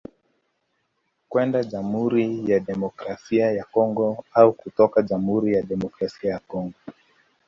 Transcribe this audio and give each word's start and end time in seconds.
Kwenda 1.29 1.59
Jamhuri 1.63 2.25
ya 2.51 2.59
Kidemokrasia 2.59 3.51
ya 3.51 3.63
Kongo 3.63 4.23
au 4.33 4.53
kutoka 4.53 5.01
jamhuri 5.01 5.53
ya 5.53 5.61
Kidemokrasia 5.61 6.31
ya 6.31 6.39
Congo 6.39 6.73